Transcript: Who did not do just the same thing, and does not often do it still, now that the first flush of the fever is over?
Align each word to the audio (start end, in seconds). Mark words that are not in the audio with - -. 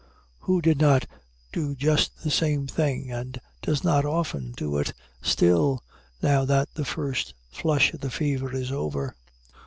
Who 0.39 0.63
did 0.63 0.79
not 0.79 1.05
do 1.53 1.75
just 1.75 2.23
the 2.23 2.31
same 2.31 2.65
thing, 2.65 3.11
and 3.11 3.39
does 3.61 3.83
not 3.83 4.03
often 4.03 4.51
do 4.53 4.77
it 4.79 4.93
still, 5.21 5.83
now 6.23 6.43
that 6.43 6.69
the 6.73 6.85
first 6.85 7.35
flush 7.51 7.93
of 7.93 7.99
the 7.99 8.09
fever 8.09 8.51
is 8.51 8.71
over? 8.71 9.15